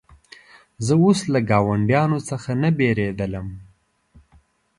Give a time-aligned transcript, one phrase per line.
[0.85, 3.47] زه اوس له ګاونډیانو څخه نه بېرېدلم.